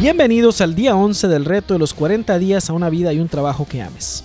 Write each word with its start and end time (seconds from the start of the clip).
Bienvenidos 0.00 0.62
al 0.62 0.74
día 0.74 0.96
11 0.96 1.28
del 1.28 1.44
reto 1.44 1.74
de 1.74 1.78
los 1.78 1.92
40 1.92 2.38
días 2.38 2.70
a 2.70 2.72
una 2.72 2.88
vida 2.88 3.12
y 3.12 3.20
un 3.20 3.28
trabajo 3.28 3.66
que 3.68 3.82
ames. 3.82 4.24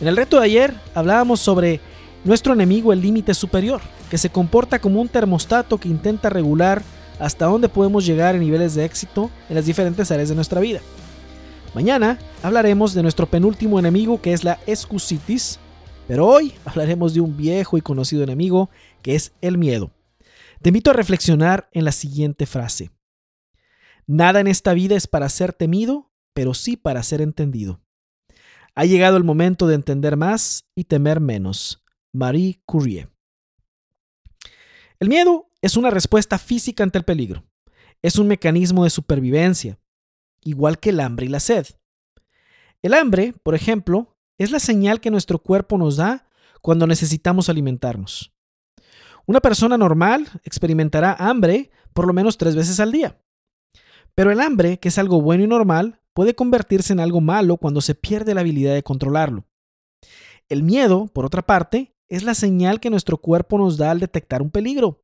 En 0.00 0.06
el 0.06 0.16
reto 0.16 0.38
de 0.38 0.44
ayer 0.44 0.72
hablábamos 0.94 1.40
sobre 1.40 1.80
nuestro 2.22 2.52
enemigo 2.52 2.92
el 2.92 3.00
límite 3.00 3.34
superior, 3.34 3.80
que 4.08 4.18
se 4.18 4.30
comporta 4.30 4.78
como 4.78 5.00
un 5.00 5.08
termostato 5.08 5.78
que 5.78 5.88
intenta 5.88 6.30
regular 6.30 6.84
hasta 7.18 7.46
dónde 7.46 7.68
podemos 7.68 8.06
llegar 8.06 8.36
en 8.36 8.42
niveles 8.42 8.76
de 8.76 8.84
éxito 8.84 9.32
en 9.48 9.56
las 9.56 9.66
diferentes 9.66 10.08
áreas 10.12 10.28
de 10.28 10.36
nuestra 10.36 10.60
vida. 10.60 10.78
Mañana 11.74 12.16
hablaremos 12.44 12.94
de 12.94 13.02
nuestro 13.02 13.26
penúltimo 13.26 13.80
enemigo 13.80 14.22
que 14.22 14.32
es 14.32 14.44
la 14.44 14.60
excusitis, 14.68 15.58
pero 16.06 16.24
hoy 16.24 16.54
hablaremos 16.64 17.14
de 17.14 17.20
un 17.20 17.36
viejo 17.36 17.76
y 17.76 17.80
conocido 17.80 18.22
enemigo 18.22 18.70
que 19.02 19.16
es 19.16 19.32
el 19.40 19.58
miedo. 19.58 19.90
Te 20.62 20.68
invito 20.68 20.92
a 20.92 20.94
reflexionar 20.94 21.68
en 21.72 21.84
la 21.84 21.90
siguiente 21.90 22.46
frase. 22.46 22.92
Nada 24.12 24.40
en 24.40 24.48
esta 24.48 24.74
vida 24.74 24.96
es 24.96 25.06
para 25.06 25.28
ser 25.28 25.52
temido, 25.52 26.10
pero 26.34 26.52
sí 26.52 26.76
para 26.76 27.00
ser 27.04 27.20
entendido. 27.20 27.80
Ha 28.74 28.84
llegado 28.84 29.16
el 29.16 29.22
momento 29.22 29.68
de 29.68 29.76
entender 29.76 30.16
más 30.16 30.68
y 30.74 30.82
temer 30.82 31.20
menos. 31.20 31.84
Marie 32.12 32.60
Curie. 32.66 33.08
El 34.98 35.10
miedo 35.10 35.48
es 35.62 35.76
una 35.76 35.90
respuesta 35.90 36.38
física 36.38 36.82
ante 36.82 36.98
el 36.98 37.04
peligro. 37.04 37.44
Es 38.02 38.18
un 38.18 38.26
mecanismo 38.26 38.82
de 38.82 38.90
supervivencia, 38.90 39.78
igual 40.42 40.80
que 40.80 40.90
el 40.90 40.98
hambre 40.98 41.26
y 41.26 41.28
la 41.28 41.38
sed. 41.38 41.68
El 42.82 42.94
hambre, 42.94 43.32
por 43.44 43.54
ejemplo, 43.54 44.18
es 44.38 44.50
la 44.50 44.58
señal 44.58 45.00
que 45.00 45.12
nuestro 45.12 45.38
cuerpo 45.38 45.78
nos 45.78 45.98
da 45.98 46.26
cuando 46.62 46.88
necesitamos 46.88 47.48
alimentarnos. 47.48 48.32
Una 49.26 49.38
persona 49.38 49.78
normal 49.78 50.26
experimentará 50.42 51.14
hambre 51.14 51.70
por 51.94 52.08
lo 52.08 52.12
menos 52.12 52.38
tres 52.38 52.56
veces 52.56 52.80
al 52.80 52.90
día. 52.90 53.16
Pero 54.20 54.32
el 54.32 54.40
hambre, 54.42 54.78
que 54.78 54.88
es 54.88 54.98
algo 54.98 55.22
bueno 55.22 55.44
y 55.44 55.46
normal, 55.46 55.98
puede 56.12 56.34
convertirse 56.34 56.92
en 56.92 57.00
algo 57.00 57.22
malo 57.22 57.56
cuando 57.56 57.80
se 57.80 57.94
pierde 57.94 58.34
la 58.34 58.42
habilidad 58.42 58.74
de 58.74 58.82
controlarlo. 58.82 59.46
El 60.50 60.62
miedo, 60.62 61.06
por 61.06 61.24
otra 61.24 61.40
parte, 61.40 61.96
es 62.10 62.22
la 62.22 62.34
señal 62.34 62.80
que 62.80 62.90
nuestro 62.90 63.16
cuerpo 63.16 63.56
nos 63.56 63.78
da 63.78 63.90
al 63.90 63.98
detectar 63.98 64.42
un 64.42 64.50
peligro. 64.50 65.02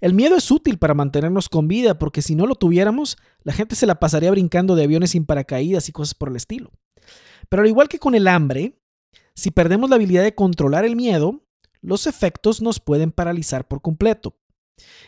El 0.00 0.14
miedo 0.14 0.36
es 0.36 0.52
útil 0.52 0.78
para 0.78 0.94
mantenernos 0.94 1.48
con 1.48 1.66
vida 1.66 1.98
porque 1.98 2.22
si 2.22 2.36
no 2.36 2.46
lo 2.46 2.54
tuviéramos, 2.54 3.16
la 3.42 3.52
gente 3.52 3.74
se 3.74 3.86
la 3.86 3.98
pasaría 3.98 4.30
brincando 4.30 4.76
de 4.76 4.84
aviones 4.84 5.10
sin 5.10 5.26
paracaídas 5.26 5.88
y 5.88 5.92
cosas 5.92 6.14
por 6.14 6.28
el 6.28 6.36
estilo. 6.36 6.70
Pero 7.48 7.62
al 7.62 7.68
igual 7.68 7.88
que 7.88 7.98
con 7.98 8.14
el 8.14 8.28
hambre, 8.28 8.78
si 9.34 9.50
perdemos 9.50 9.90
la 9.90 9.96
habilidad 9.96 10.22
de 10.22 10.36
controlar 10.36 10.84
el 10.84 10.94
miedo, 10.94 11.42
los 11.80 12.06
efectos 12.06 12.62
nos 12.62 12.78
pueden 12.78 13.10
paralizar 13.10 13.66
por 13.66 13.82
completo. 13.82 14.36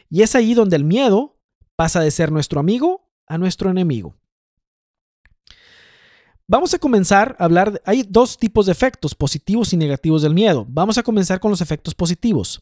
Y 0.08 0.22
es 0.22 0.34
ahí 0.34 0.52
donde 0.52 0.74
el 0.74 0.82
miedo 0.82 1.38
pasa 1.76 2.00
de 2.00 2.10
ser 2.10 2.32
nuestro 2.32 2.58
amigo 2.58 2.99
a 3.30 3.38
nuestro 3.38 3.70
enemigo. 3.70 4.16
Vamos 6.48 6.74
a 6.74 6.80
comenzar 6.80 7.36
a 7.38 7.44
hablar, 7.44 7.80
hay 7.86 8.02
dos 8.02 8.36
tipos 8.36 8.66
de 8.66 8.72
efectos, 8.72 9.14
positivos 9.14 9.72
y 9.72 9.76
negativos 9.76 10.22
del 10.22 10.34
miedo. 10.34 10.66
Vamos 10.68 10.98
a 10.98 11.04
comenzar 11.04 11.38
con 11.38 11.52
los 11.52 11.60
efectos 11.60 11.94
positivos. 11.94 12.60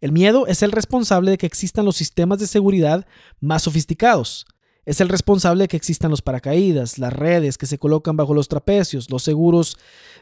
El 0.00 0.10
miedo 0.10 0.48
es 0.48 0.64
el 0.64 0.72
responsable 0.72 1.30
de 1.30 1.38
que 1.38 1.46
existan 1.46 1.84
los 1.84 1.94
sistemas 1.94 2.40
de 2.40 2.48
seguridad 2.48 3.06
más 3.38 3.62
sofisticados. 3.62 4.46
Es 4.84 5.00
el 5.00 5.08
responsable 5.08 5.62
de 5.62 5.68
que 5.68 5.76
existan 5.76 6.10
los 6.10 6.22
paracaídas, 6.22 6.98
las 6.98 7.12
redes 7.12 7.56
que 7.56 7.66
se 7.66 7.78
colocan 7.78 8.16
bajo 8.16 8.34
los 8.34 8.48
trapecios, 8.48 9.08
los 9.12 9.22
seguros 9.22 9.76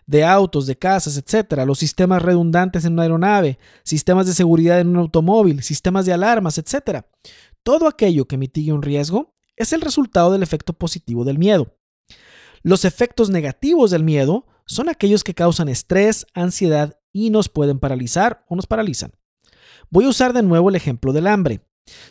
de 0.04 0.22
autos, 0.22 0.66
de 0.66 0.76
casas, 0.76 1.16
etc., 1.16 1.64
los 1.64 1.78
sistemas 1.78 2.20
redundantes 2.20 2.84
en 2.84 2.92
una 2.92 3.04
aeronave, 3.04 3.58
sistemas 3.84 4.26
de 4.26 4.34
seguridad 4.34 4.80
en 4.80 4.88
un 4.88 4.96
automóvil, 4.96 5.62
sistemas 5.62 6.04
de 6.04 6.12
alarmas, 6.12 6.58
etc. 6.58 7.06
Todo 7.62 7.88
aquello 7.88 8.26
que 8.26 8.36
mitigue 8.36 8.74
un 8.74 8.82
riesgo 8.82 9.37
es 9.58 9.72
el 9.72 9.80
resultado 9.80 10.32
del 10.32 10.42
efecto 10.42 10.72
positivo 10.72 11.24
del 11.24 11.38
miedo. 11.38 11.76
Los 12.62 12.84
efectos 12.84 13.30
negativos 13.30 13.90
del 13.90 14.04
miedo 14.04 14.46
son 14.66 14.88
aquellos 14.88 15.24
que 15.24 15.34
causan 15.34 15.68
estrés, 15.68 16.26
ansiedad 16.34 16.98
y 17.12 17.30
nos 17.30 17.48
pueden 17.48 17.78
paralizar 17.78 18.44
o 18.48 18.56
nos 18.56 18.66
paralizan. 18.66 19.12
Voy 19.90 20.04
a 20.04 20.08
usar 20.08 20.32
de 20.32 20.42
nuevo 20.42 20.68
el 20.68 20.76
ejemplo 20.76 21.12
del 21.12 21.26
hambre. 21.26 21.60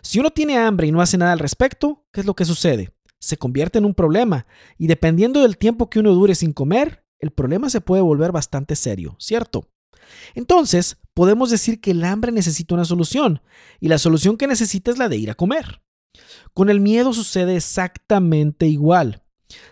Si 0.01 0.19
uno 0.19 0.31
tiene 0.31 0.57
hambre 0.57 0.87
y 0.87 0.91
no 0.91 1.01
hace 1.01 1.17
nada 1.17 1.33
al 1.33 1.39
respecto, 1.39 2.05
¿qué 2.11 2.21
es 2.21 2.25
lo 2.25 2.35
que 2.35 2.45
sucede? 2.45 2.91
Se 3.19 3.37
convierte 3.37 3.77
en 3.77 3.85
un 3.85 3.93
problema 3.93 4.47
y 4.77 4.87
dependiendo 4.87 5.41
del 5.41 5.57
tiempo 5.57 5.89
que 5.89 5.99
uno 5.99 6.13
dure 6.13 6.35
sin 6.35 6.53
comer, 6.53 7.05
el 7.19 7.31
problema 7.31 7.69
se 7.69 7.81
puede 7.81 8.01
volver 8.01 8.31
bastante 8.31 8.75
serio, 8.75 9.15
¿cierto? 9.19 9.69
Entonces, 10.35 10.97
podemos 11.13 11.49
decir 11.49 11.81
que 11.81 11.91
el 11.91 12.03
hambre 12.03 12.31
necesita 12.31 12.75
una 12.75 12.85
solución 12.85 13.41
y 13.79 13.87
la 13.87 13.97
solución 13.97 14.37
que 14.37 14.47
necesita 14.47 14.91
es 14.91 14.97
la 14.97 15.09
de 15.09 15.17
ir 15.17 15.29
a 15.29 15.35
comer. 15.35 15.81
Con 16.53 16.69
el 16.69 16.79
miedo 16.79 17.13
sucede 17.13 17.55
exactamente 17.55 18.67
igual. 18.67 19.23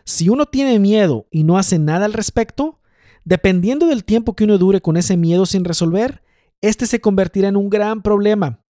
Si 0.04 0.30
uno 0.30 0.46
tiene 0.46 0.80
miedo 0.80 1.28
y 1.32 1.44
no 1.44 1.58
hace 1.58 1.80
nada 1.80 2.06
al 2.06 2.14
respecto, 2.14 2.82
dependiendo 3.24 3.88
del 3.88 4.04
tiempo 4.06 4.36
que 4.36 4.44
uno 4.44 4.58
dure 4.58 4.82
con 4.82 4.98
ese 4.98 5.18
miedo 5.18 5.46
sin 5.46 5.66
resolver, 5.66 6.24
este 6.62 6.86
se 6.86 7.02
convertirá 7.02 7.48
en 7.48 7.58
un 7.58 7.70
gran 7.70 8.02
problema. 8.02 8.64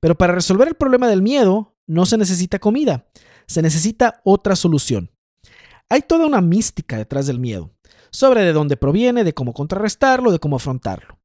Pero 0.00 0.16
para 0.16 0.34
resolver 0.34 0.68
el 0.68 0.74
problema 0.74 1.08
del 1.08 1.22
miedo 1.22 1.76
no 1.86 2.06
se 2.06 2.18
necesita 2.18 2.58
comida, 2.58 3.06
se 3.46 3.62
necesita 3.62 4.20
otra 4.24 4.56
solución. 4.56 5.10
Hay 5.88 6.02
toda 6.02 6.26
una 6.26 6.40
mística 6.40 6.96
detrás 6.96 7.26
del 7.26 7.38
miedo, 7.38 7.74
sobre 8.10 8.42
de 8.42 8.52
dónde 8.52 8.76
proviene, 8.76 9.24
de 9.24 9.34
cómo 9.34 9.52
contrarrestarlo, 9.52 10.32
de 10.32 10.38
cómo 10.38 10.56
afrontarlo. 10.56 11.18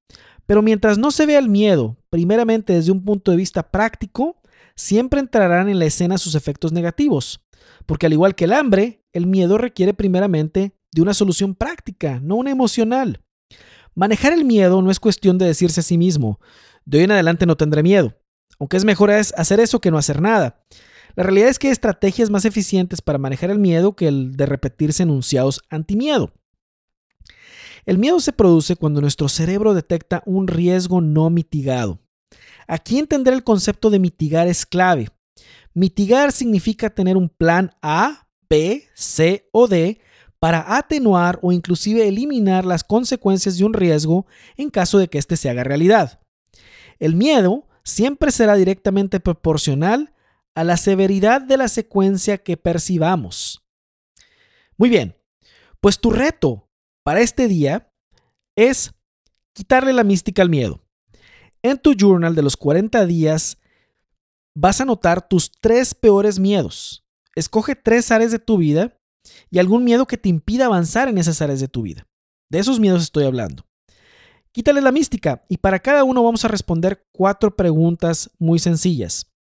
Pero 0.45 0.61
mientras 0.61 0.97
no 0.97 1.11
se 1.11 1.25
vea 1.25 1.39
el 1.39 1.49
miedo, 1.49 1.97
primeramente 2.09 2.73
desde 2.73 2.91
un 2.91 3.03
punto 3.03 3.31
de 3.31 3.37
vista 3.37 3.71
práctico, 3.71 4.38
siempre 4.79 5.19
entrarán 5.19 5.67
en 5.67 5.77
la 5.77 5.85
escena 5.85 6.17
sus 6.17 6.35
efectos 6.35 6.71
negativos, 6.71 7.41
porque 7.85 8.05
al 8.05 8.13
igual 8.13 8.33
que 8.33 8.45
el 8.45 8.53
hambre, 8.53 9.03
el 9.11 9.27
miedo 9.27 9.57
requiere 9.57 9.93
primeramente 9.93 10.73
de 10.93 11.01
una 11.01 11.13
solución 11.13 11.53
práctica, 11.53 12.21
no 12.21 12.35
una 12.35 12.51
emocional. 12.51 13.21
Manejar 13.93 14.31
el 14.31 14.45
miedo 14.45 14.81
no 14.81 14.89
es 14.89 15.01
cuestión 15.01 15.37
de 15.37 15.47
decirse 15.47 15.81
a 15.81 15.83
sí 15.83 15.97
mismo, 15.97 16.39
de 16.85 16.99
hoy 16.99 17.03
en 17.03 17.11
adelante 17.11 17.45
no 17.45 17.57
tendré 17.57 17.83
miedo, 17.83 18.15
aunque 18.57 18.77
es 18.77 18.85
mejor 18.85 19.11
hacer 19.11 19.59
eso 19.59 19.81
que 19.81 19.91
no 19.91 19.97
hacer 19.97 20.21
nada. 20.21 20.63
La 21.15 21.23
realidad 21.23 21.49
es 21.49 21.59
que 21.59 21.67
hay 21.67 21.73
estrategias 21.73 22.29
más 22.29 22.45
eficientes 22.45 23.01
para 23.01 23.17
manejar 23.17 23.51
el 23.51 23.59
miedo 23.59 23.97
que 23.97 24.07
el 24.07 24.37
de 24.37 24.45
repetirse 24.45 25.03
enunciados 25.03 25.59
antimiedo. 25.69 26.31
El 27.85 27.97
miedo 27.97 28.21
se 28.21 28.31
produce 28.31 28.77
cuando 28.77 29.01
nuestro 29.01 29.27
cerebro 29.27 29.73
detecta 29.73 30.23
un 30.25 30.47
riesgo 30.47 31.01
no 31.01 31.29
mitigado. 31.29 31.99
Aquí 32.67 32.99
entender 32.99 33.33
el 33.33 33.43
concepto 33.43 33.89
de 33.89 33.99
mitigar 33.99 34.47
es 34.47 34.65
clave. 34.65 35.09
Mitigar 35.73 36.31
significa 36.31 36.89
tener 36.89 37.17
un 37.17 37.29
plan 37.29 37.71
A, 37.81 38.27
B, 38.49 38.87
C 38.93 39.47
o 39.51 39.67
D 39.67 39.99
para 40.39 40.77
atenuar 40.77 41.39
o 41.41 41.51
inclusive 41.51 42.07
eliminar 42.07 42.65
las 42.65 42.83
consecuencias 42.83 43.57
de 43.57 43.65
un 43.65 43.73
riesgo 43.73 44.25
en 44.55 44.69
caso 44.69 44.97
de 44.97 45.07
que 45.07 45.17
éste 45.17 45.37
se 45.37 45.49
haga 45.49 45.63
realidad. 45.63 46.21
El 46.97 47.15
miedo 47.15 47.67
siempre 47.83 48.31
será 48.31 48.55
directamente 48.55 49.19
proporcional 49.19 50.13
a 50.55 50.63
la 50.63 50.77
severidad 50.77 51.41
de 51.41 51.57
la 51.57 51.67
secuencia 51.67 52.37
que 52.37 52.57
percibamos. 52.57 53.65
Muy 54.77 54.89
bien, 54.89 55.15
pues 55.79 55.99
tu 55.99 56.11
reto 56.11 56.69
para 57.03 57.21
este 57.21 57.47
día 57.47 57.91
es 58.55 58.93
quitarle 59.53 59.93
la 59.93 60.03
mística 60.03 60.41
al 60.41 60.49
miedo. 60.49 60.81
En 61.61 61.77
tu 61.77 61.93
journal 61.93 62.35
de 62.35 62.41
los 62.41 62.55
40 62.55 63.05
días 63.05 63.57
vas 64.55 64.79
a 64.79 64.83
anotar 64.83 65.27
tus 65.27 65.51
tres 65.51 65.93
peores 65.93 66.39
miedos. 66.39 67.05
Escoge 67.35 67.75
tres 67.75 68.11
áreas 68.11 68.31
de 68.31 68.39
tu 68.39 68.57
vida 68.57 68.97
y 69.51 69.59
algún 69.59 69.83
miedo 69.83 70.07
que 70.07 70.17
te 70.17 70.29
impida 70.29 70.65
avanzar 70.65 71.09
en 71.09 71.17
esas 71.17 71.41
áreas 71.41 71.59
de 71.59 71.67
tu 71.67 71.81
vida. 71.81 72.07
De 72.49 72.59
esos 72.59 72.79
miedos 72.79 73.03
estoy 73.03 73.25
hablando. 73.25 73.65
Quítale 74.51 74.81
la 74.81 74.91
mística 74.91 75.45
y 75.47 75.57
para 75.57 75.79
cada 75.79 76.03
uno 76.03 76.23
vamos 76.23 76.43
a 76.45 76.47
responder 76.47 77.05
cuatro 77.11 77.55
preguntas 77.55 78.31
muy 78.39 78.57
sencillas. 78.59 79.31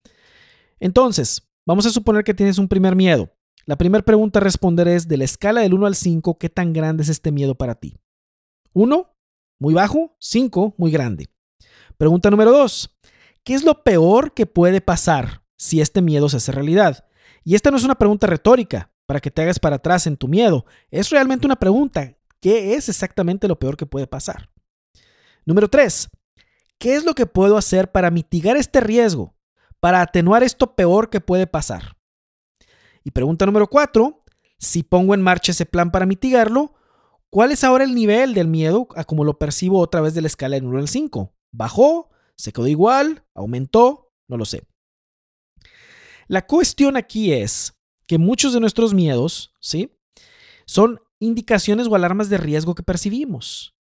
Entonces, 0.79 1.49
vamos 1.65 1.85
a 1.85 1.89
suponer 1.89 2.23
que 2.23 2.33
tienes 2.33 2.57
un 2.57 2.67
primer 2.67 2.95
miedo. 2.95 3.33
La 3.65 3.77
primera 3.77 4.03
pregunta 4.03 4.39
a 4.39 4.43
responder 4.43 4.87
es 4.87 5.07
de 5.07 5.17
la 5.17 5.23
escala 5.23 5.61
del 5.61 5.73
1 5.73 5.85
al 5.85 5.95
5, 5.95 6.37
¿qué 6.37 6.49
tan 6.49 6.73
grande 6.73 7.03
es 7.03 7.09
este 7.09 7.31
miedo 7.31 7.55
para 7.55 7.75
ti? 7.75 7.97
1, 8.73 9.15
muy 9.59 9.73
bajo, 9.73 10.15
5, 10.19 10.75
muy 10.77 10.91
grande. 10.91 11.27
Pregunta 11.99 12.31
número 12.31 12.53
dos. 12.53 12.97
¿Qué 13.43 13.53
es 13.53 13.65
lo 13.65 13.83
peor 13.83 14.33
que 14.33 14.45
puede 14.45 14.79
pasar 14.79 15.43
si 15.57 15.81
este 15.81 16.01
miedo 16.01 16.29
se 16.29 16.37
hace 16.37 16.53
realidad? 16.53 17.05
Y 17.43 17.55
esta 17.55 17.71
no 17.71 17.77
es 17.77 17.83
una 17.83 17.95
pregunta 17.95 18.25
retórica 18.25 18.93
para 19.05 19.19
que 19.19 19.31
te 19.31 19.41
hagas 19.41 19.59
para 19.59 19.75
atrás 19.75 20.07
en 20.07 20.15
tu 20.15 20.29
miedo. 20.29 20.65
Es 20.91 21.09
realmente 21.09 21.45
una 21.45 21.57
pregunta. 21.57 22.15
¿Qué 22.39 22.75
es 22.75 22.87
exactamente 22.87 23.49
lo 23.49 23.59
peor 23.59 23.75
que 23.75 23.85
puede 23.85 24.07
pasar? 24.07 24.49
Número 25.45 25.67
tres. 25.67 26.07
¿Qué 26.77 26.95
es 26.95 27.03
lo 27.03 27.13
que 27.15 27.25
puedo 27.25 27.57
hacer 27.57 27.91
para 27.91 28.11
mitigar 28.11 28.55
este 28.55 28.79
riesgo? 28.79 29.35
Para 29.81 29.99
atenuar 29.99 30.41
esto 30.41 30.77
peor 30.77 31.09
que 31.09 31.19
puede 31.19 31.47
pasar. 31.47 31.97
Y 33.03 33.11
pregunta 33.11 33.45
número 33.45 33.67
cuatro. 33.67 34.23
Si 34.57 34.83
pongo 34.83 35.13
en 35.15 35.21
marcha 35.21 35.51
ese 35.51 35.65
plan 35.65 35.91
para 35.91 36.05
mitigarlo, 36.05 36.75
¿cuál 37.29 37.51
es 37.51 37.65
ahora 37.65 37.83
el 37.83 37.93
nivel 37.93 38.33
del 38.33 38.47
miedo 38.47 38.87
a 38.95 39.03
como 39.03 39.25
lo 39.25 39.37
percibo 39.37 39.79
otra 39.79 39.99
vez 39.99 40.13
de 40.13 40.21
la 40.21 40.27
escala 40.27 40.55
del 40.55 40.63
1 40.63 40.79
al 40.79 40.87
5? 40.87 41.33
¿Bajó? 41.51 42.09
¿Se 42.35 42.51
quedó 42.51 42.67
igual? 42.67 43.25
¿Aumentó? 43.33 44.13
No 44.27 44.37
lo 44.37 44.45
sé. 44.45 44.63
La 46.27 46.45
cuestión 46.45 46.95
aquí 46.95 47.33
es 47.33 47.73
que 48.05 48.17
muchos 48.17 48.53
de 48.53 48.59
nuestros 48.59 48.93
miedos, 48.93 49.53
¿sí? 49.59 49.97
Son 50.65 51.01
indicaciones 51.19 51.87
o 51.87 51.95
alarmas 51.95 52.29
de 52.29 52.37
riesgo 52.37 52.75
que 52.75 52.83
percibimos. 52.83 53.75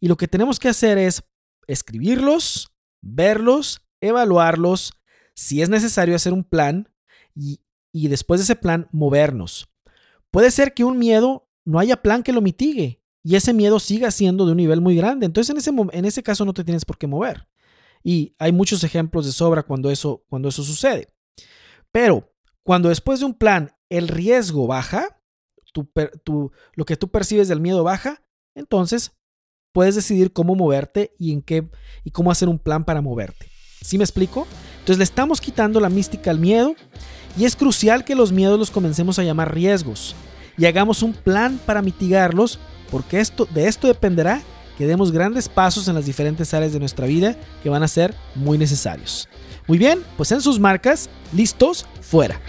Y 0.00 0.08
lo 0.08 0.16
que 0.16 0.28
tenemos 0.28 0.58
que 0.58 0.68
hacer 0.68 0.98
es 0.98 1.24
escribirlos, 1.66 2.72
verlos, 3.00 3.80
evaluarlos, 4.00 4.92
si 5.34 5.62
es 5.62 5.68
necesario 5.68 6.14
hacer 6.14 6.32
un 6.32 6.44
plan 6.44 6.88
y, 7.34 7.60
y 7.92 8.08
después 8.08 8.40
de 8.40 8.44
ese 8.44 8.56
plan 8.56 8.88
movernos. 8.92 9.68
Puede 10.30 10.50
ser 10.50 10.74
que 10.74 10.84
un 10.84 10.98
miedo 10.98 11.48
no 11.64 11.78
haya 11.78 12.02
plan 12.02 12.22
que 12.22 12.32
lo 12.32 12.40
mitigue 12.40 13.03
y 13.24 13.36
ese 13.36 13.54
miedo 13.54 13.80
siga 13.80 14.10
siendo 14.10 14.44
de 14.44 14.52
un 14.52 14.58
nivel 14.58 14.82
muy 14.82 14.94
grande. 14.94 15.24
Entonces 15.24 15.50
en 15.50 15.56
ese, 15.56 15.70
en 15.92 16.04
ese 16.04 16.22
caso 16.22 16.44
no 16.44 16.52
te 16.52 16.62
tienes 16.62 16.84
por 16.84 16.98
qué 16.98 17.06
mover. 17.06 17.48
Y 18.04 18.36
hay 18.38 18.52
muchos 18.52 18.84
ejemplos 18.84 19.24
de 19.24 19.32
sobra 19.32 19.62
cuando 19.62 19.90
eso, 19.90 20.22
cuando 20.28 20.50
eso 20.50 20.62
sucede. 20.62 21.08
Pero 21.90 22.30
cuando 22.62 22.90
después 22.90 23.20
de 23.20 23.26
un 23.26 23.34
plan 23.34 23.72
el 23.88 24.08
riesgo 24.08 24.66
baja, 24.66 25.20
lo 26.74 26.84
que 26.84 26.96
tú 26.96 27.08
percibes 27.08 27.48
del 27.48 27.60
miedo 27.60 27.82
baja, 27.82 28.22
entonces 28.54 29.12
puedes 29.72 29.94
decidir 29.94 30.32
cómo 30.32 30.54
moverte 30.54 31.14
y 31.18 31.32
en 31.32 31.40
qué 31.40 31.68
y 32.04 32.10
cómo 32.10 32.30
hacer 32.30 32.50
un 32.50 32.58
plan 32.58 32.84
para 32.84 33.00
moverte. 33.00 33.48
¿Sí 33.80 33.96
me 33.96 34.04
explico? 34.04 34.46
Entonces 34.80 34.98
le 34.98 35.04
estamos 35.04 35.40
quitando 35.40 35.80
la 35.80 35.88
mística 35.88 36.30
al 36.30 36.38
miedo 36.38 36.74
y 37.38 37.46
es 37.46 37.56
crucial 37.56 38.04
que 38.04 38.14
los 38.14 38.32
miedos 38.32 38.58
los 38.58 38.70
comencemos 38.70 39.18
a 39.18 39.24
llamar 39.24 39.54
riesgos 39.54 40.14
y 40.58 40.66
hagamos 40.66 41.02
un 41.02 41.14
plan 41.14 41.58
para 41.64 41.82
mitigarlos 41.82 42.60
porque 42.90 43.20
esto, 43.20 43.46
de 43.46 43.68
esto 43.68 43.86
dependerá 43.88 44.42
que 44.76 44.86
demos 44.86 45.12
grandes 45.12 45.48
pasos 45.48 45.88
en 45.88 45.94
las 45.94 46.06
diferentes 46.06 46.52
áreas 46.52 46.72
de 46.72 46.80
nuestra 46.80 47.06
vida 47.06 47.36
que 47.62 47.68
van 47.68 47.82
a 47.82 47.88
ser 47.88 48.14
muy 48.34 48.58
necesarios. 48.58 49.28
Muy 49.66 49.78
bien, 49.78 50.02
pues 50.16 50.32
en 50.32 50.40
sus 50.40 50.58
marcas, 50.58 51.08
listos, 51.32 51.86
fuera. 52.00 52.40